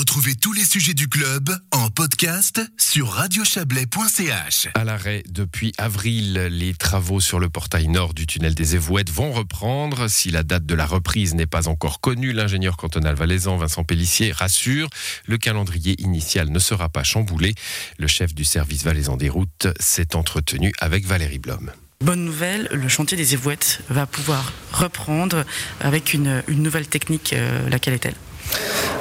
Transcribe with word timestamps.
Retrouvez 0.00 0.34
tous 0.34 0.54
les 0.54 0.64
sujets 0.64 0.94
du 0.94 1.08
club 1.08 1.54
en 1.72 1.90
podcast 1.90 2.62
sur 2.78 3.10
radiochablais.ch. 3.10 4.68
À 4.72 4.84
l'arrêt 4.84 5.22
depuis 5.28 5.74
avril, 5.76 6.48
les 6.50 6.72
travaux 6.72 7.20
sur 7.20 7.38
le 7.38 7.50
portail 7.50 7.86
nord 7.86 8.14
du 8.14 8.26
tunnel 8.26 8.54
des 8.54 8.76
Évouettes 8.76 9.10
vont 9.10 9.30
reprendre. 9.30 10.08
Si 10.08 10.30
la 10.30 10.42
date 10.42 10.64
de 10.64 10.74
la 10.74 10.86
reprise 10.86 11.34
n'est 11.34 11.44
pas 11.44 11.68
encore 11.68 12.00
connue, 12.00 12.32
l'ingénieur 12.32 12.78
cantonal 12.78 13.14
valaisan 13.14 13.58
Vincent 13.58 13.84
Pellissier 13.84 14.32
rassure, 14.32 14.88
le 15.26 15.36
calendrier 15.36 16.00
initial 16.00 16.48
ne 16.48 16.58
sera 16.58 16.88
pas 16.88 17.02
chamboulé. 17.02 17.54
Le 17.98 18.06
chef 18.06 18.34
du 18.34 18.44
service 18.44 18.84
valaisan 18.84 19.18
des 19.18 19.28
routes 19.28 19.68
s'est 19.78 20.16
entretenu 20.16 20.72
avec 20.80 21.04
Valérie 21.04 21.40
Blom. 21.40 21.70
Bonne 22.02 22.24
nouvelle, 22.24 22.70
le 22.72 22.88
chantier 22.88 23.18
des 23.18 23.34
Évouettes 23.34 23.82
va 23.90 24.06
pouvoir 24.06 24.50
reprendre 24.72 25.44
avec 25.78 26.14
une, 26.14 26.42
une 26.48 26.62
nouvelle 26.62 26.86
technique. 26.86 27.34
Euh, 27.34 27.68
laquelle 27.68 27.92
est-elle? 27.92 28.14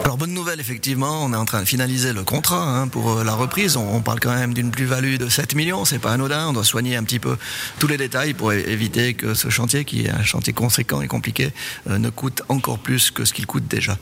Alors 0.04 0.18
bonne 0.18 0.34
nouvelle, 0.34 0.60
effectivement, 0.60 1.24
on 1.24 1.34
est 1.34 1.38
en 1.38 1.46
train 1.46 1.62
de 1.62 1.66
finaliser 1.66 2.14
le 2.14 2.24
contrat 2.24 2.64
hein, 2.64 2.88
pour 2.88 3.12
euh, 3.12 3.24
la 3.24 3.34
reprise. 3.34 3.78
On, 3.78 4.02
parle 4.02 4.20
quand 4.20 4.34
même 4.34 4.54
d'une 4.54 4.72
plus-value 4.72 5.18
de 5.18 5.30
7 5.30 5.56
millions, 5.56 5.86
c'est 5.86 6.00
pas 6.00 6.12
anodin. 6.12 6.48
On 6.48 6.54
doit 6.54 6.64
soigner 6.64 6.96
un 6.96 7.04
petit 7.04 7.20
peu 7.20 7.38
tous 7.80 7.88
les 7.88 7.98
détails 7.98 8.34
pour 8.34 8.54
éviter 8.54 9.14
que 9.14 9.34
ce 9.34 9.50
chantier, 9.50 9.86
qui 9.86 10.06
est 10.06 10.10
un 10.10 10.24
chantier 10.24 10.54
conséquent 10.54 11.02
et 11.02 11.08
compliqué, 11.08 11.52
euh, 11.90 11.98
ne 11.98 12.10
coûte 12.10 12.42
encore 12.50 12.80
plus 12.80 13.12
que 13.12 13.26
ce 13.26 13.34
qu'il 13.34 13.46
coûte 13.46 13.68
déjà. 13.68 13.98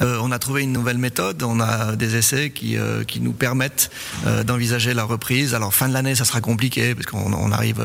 Euh, 0.00 0.18
on 0.22 0.32
a 0.32 0.38
trouvé 0.38 0.62
une 0.62 0.72
nouvelle 0.72 0.98
méthode, 0.98 1.42
on 1.42 1.60
a 1.60 1.96
des 1.96 2.16
essais 2.16 2.50
qui, 2.50 2.76
qui 3.06 3.20
nous 3.20 3.32
permettent 3.32 3.90
d'envisager 4.44 4.94
la 4.94 5.04
reprise. 5.04 5.54
Alors 5.54 5.72
fin 5.72 5.88
de 5.88 5.94
l'année, 5.94 6.14
ça 6.14 6.24
sera 6.24 6.40
compliqué 6.40 6.94
parce 6.94 7.06
qu'on 7.06 7.52
arrive 7.52 7.82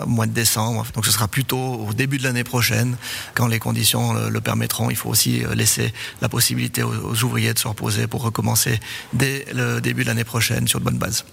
au 0.00 0.06
mois 0.06 0.26
de 0.26 0.32
décembre, 0.32 0.84
donc 0.94 1.06
ce 1.06 1.12
sera 1.12 1.28
plutôt 1.28 1.86
au 1.88 1.92
début 1.92 2.18
de 2.18 2.24
l'année 2.24 2.44
prochaine 2.44 2.96
quand 3.34 3.46
les 3.46 3.58
conditions 3.58 4.12
le, 4.12 4.28
le 4.28 4.40
permettront. 4.40 4.90
Il 4.90 4.96
faut 4.96 5.10
aussi 5.10 5.42
laisser 5.54 5.92
la 6.20 6.28
possibilité 6.28 6.82
aux 6.82 7.03
aux 7.04 7.24
ouvriers 7.24 7.54
de 7.54 7.58
se 7.58 7.68
reposer 7.68 8.06
pour 8.06 8.22
recommencer 8.22 8.80
dès 9.12 9.46
le 9.52 9.80
début 9.80 10.02
de 10.02 10.08
l'année 10.08 10.24
prochaine 10.24 10.68
sur 10.68 10.80
de 10.80 10.84
bonnes 10.84 10.98
bases. 10.98 11.24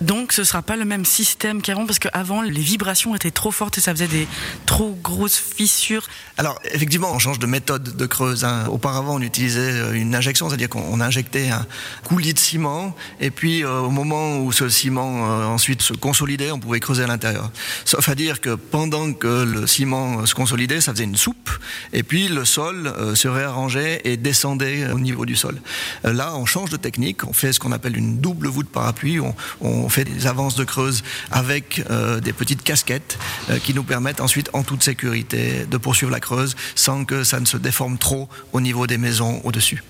Donc 0.00 0.32
ce 0.32 0.42
ne 0.42 0.46
sera 0.46 0.62
pas 0.62 0.76
le 0.76 0.84
même 0.84 1.04
système 1.04 1.62
qu'avant 1.62 1.86
parce 1.86 1.98
qu'avant 1.98 2.42
les 2.42 2.60
vibrations 2.60 3.14
étaient 3.14 3.30
trop 3.30 3.50
fortes 3.50 3.78
et 3.78 3.80
ça 3.80 3.92
faisait 3.92 4.08
des 4.08 4.26
trop 4.66 4.96
grosses 5.02 5.38
fissures. 5.38 6.06
Alors 6.38 6.58
effectivement 6.64 7.12
on 7.12 7.18
change 7.18 7.38
de 7.38 7.46
méthode 7.46 7.96
de 7.96 8.06
creuse. 8.06 8.44
Hein. 8.44 8.66
Auparavant 8.68 9.16
on 9.16 9.20
utilisait 9.20 9.60
euh, 9.60 9.92
une 9.92 10.14
injection, 10.14 10.48
c'est-à-dire 10.48 10.68
qu'on 10.68 11.00
injectait 11.00 11.50
un 11.50 11.66
coulis 12.04 12.34
de 12.34 12.38
ciment 12.38 12.94
et 13.20 13.30
puis 13.30 13.64
euh, 13.64 13.80
au 13.80 13.90
moment 13.90 14.38
où 14.38 14.52
ce 14.52 14.68
ciment 14.68 15.30
euh, 15.30 15.44
ensuite 15.46 15.82
se 15.82 15.92
consolidait 15.92 16.50
on 16.50 16.58
pouvait 16.58 16.80
creuser 16.80 17.04
à 17.04 17.06
l'intérieur. 17.06 17.50
Sauf 17.84 18.08
à 18.08 18.14
dire 18.14 18.40
que 18.40 18.54
pendant 18.54 19.12
que 19.12 19.44
le 19.44 19.66
ciment 19.66 20.26
se 20.26 20.34
consolidait 20.34 20.80
ça 20.80 20.92
faisait 20.92 21.04
une 21.04 21.16
soupe 21.16 21.50
et 21.92 22.02
puis 22.02 22.28
le 22.28 22.44
sol 22.44 22.92
se 23.14 23.28
réarrangeait 23.28 24.00
et 24.04 24.16
descendait 24.16 24.90
au 24.92 24.98
niveau 24.98 25.11
du 25.26 25.36
sol. 25.36 25.60
Là 26.04 26.34
on 26.34 26.46
change 26.46 26.70
de 26.70 26.76
technique, 26.76 27.24
on 27.26 27.32
fait 27.32 27.52
ce 27.52 27.60
qu'on 27.60 27.72
appelle 27.72 27.96
une 27.96 28.18
double 28.18 28.48
voûte 28.48 28.68
parapluie. 28.68 29.18
On, 29.60 29.88
fait 29.88 30.04
des 30.04 30.26
avances 30.26 30.54
de 30.54 30.64
creuse 30.64 31.02
avec 31.30 31.84
euh, 31.90 32.20
des 32.20 32.32
petites 32.32 32.62
casquettes 32.62 33.18
euh, 33.50 33.58
qui 33.58 33.74
nous 33.74 33.82
permettent 33.82 34.20
ensuite, 34.20 34.48
en 34.52 34.62
toute 34.62 34.82
sécurité, 34.82 35.66
de 35.70 35.76
poursuivre 35.76 36.10
la 36.10 36.20
creuse 36.20 36.56
sans 36.74 37.04
que 37.04 37.24
ça 37.24 37.40
ne 37.40 37.44
se 37.44 37.56
déforme 37.56 37.98
trop 37.98 38.28
au 38.52 38.60
niveau 38.60 38.86
des 38.86 38.98
maisons 38.98 39.40
au-dessus. 39.44 39.82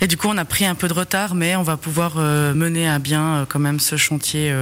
Et 0.00 0.06
du 0.06 0.16
coup, 0.16 0.28
on 0.28 0.38
a 0.38 0.44
pris 0.44 0.64
un 0.66 0.74
peu 0.74 0.88
de 0.88 0.92
retard, 0.92 1.34
mais 1.34 1.56
on 1.56 1.62
va 1.62 1.76
pouvoir 1.76 2.14
euh, 2.16 2.54
mener 2.54 2.88
à 2.88 2.98
bien 2.98 3.46
quand 3.48 3.58
même 3.58 3.80
ce 3.80 3.96
chantier 3.96 4.54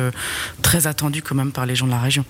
très 0.63 0.87
attendu 0.87 1.23
quand 1.23 1.35
même 1.35 1.53
par 1.53 1.67
les 1.67 1.77
gens 1.77 1.87
de 1.87 1.93
la 1.93 2.01
région. 2.01 2.25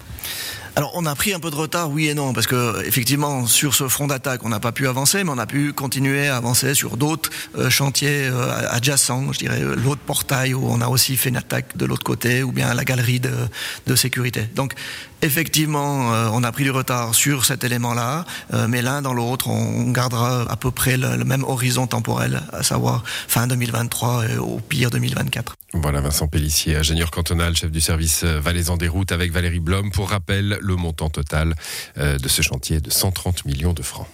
Alors 0.75 0.93
on 0.95 1.05
a 1.05 1.15
pris 1.15 1.35
un 1.35 1.39
peu 1.39 1.51
de 1.51 1.55
retard, 1.55 1.91
oui 1.91 2.09
et 2.09 2.15
non, 2.15 2.33
parce 2.33 2.47
que 2.47 2.83
effectivement 2.87 3.47
sur 3.47 3.75
ce 3.75 3.89
front 3.89 4.07
d'attaque 4.07 4.41
on 4.43 4.49
n'a 4.49 4.59
pas 4.59 4.73
pu 4.73 4.89
avancer, 4.89 5.23
mais 5.23 5.31
on 5.31 5.37
a 5.37 5.45
pu 5.45 5.75
continuer 5.75 6.29
à 6.29 6.39
avancer 6.39 6.73
sur 6.75 6.97
d'autres 6.97 7.29
euh, 7.59 7.69
chantiers 7.69 8.29
euh, 8.29 8.71
adjacents, 8.71 9.33
je 9.33 9.39
dirais 9.39 9.61
l'autre 9.61 10.01
portail 10.01 10.55
où 10.55 10.67
on 10.67 10.81
a 10.81 10.89
aussi 10.89 11.19
fait 11.19 11.29
une 11.29 11.37
attaque 11.37 11.77
de 11.77 11.85
l'autre 11.85 12.05
côté, 12.05 12.43
ou 12.43 12.53
bien 12.53 12.73
la 12.73 12.85
galerie 12.85 13.21
de, 13.21 13.95
sécurité. 13.97 14.49
Donc 14.55 14.73
effectivement 15.21 16.15
euh, 16.15 16.31
on 16.33 16.43
a 16.43 16.51
pris 16.53 16.65
du 16.65 16.71
retard 16.71 17.15
sur 17.15 17.45
cet 17.45 17.65
élément-là, 17.65 18.25
mais 18.67 18.81
l'un 18.81 19.03
dans 19.03 19.13
l'autre 19.13 19.49
on 19.49 19.91
gardera 19.91 20.51
à 20.51 20.57
peu 20.57 20.71
près 20.71 20.97
le, 20.97 21.17
le, 21.17 21.25
même 21.25 21.45
horizon 21.45 21.87
temporel, 21.87 22.41
à 22.51 22.63
savoir 22.63 23.05
fin 23.29 23.47
2023 23.47 24.25
et 24.31 24.39
au 24.39 24.59
pire 24.67 24.89
2024. 24.89 25.55
Voilà 25.75 26.03
Vincent 26.03 26.29
Pellissier, 26.29 26.77
ingénieur 26.77 27.11
cantonal, 27.11 27.57
chef 27.57 27.71
du 27.71 27.81
service 27.81 28.25
valaisan 28.25 28.77
des 28.77 28.89
routes 28.89 29.11
avec 29.11 29.33
Valérie 29.33 29.59
Blom. 29.59 29.91
Pour 29.91 30.11
rappel, 30.11 30.59
le 30.61 30.77
montant 30.77 31.09
total 31.09 31.55
euh, 31.97 32.19
de 32.19 32.29
ce 32.29 32.43
chantier 32.43 32.77
est 32.77 32.81
de 32.81 32.91
130 32.91 33.47
millions 33.47 33.73
de 33.73 33.83
francs. 33.83 34.07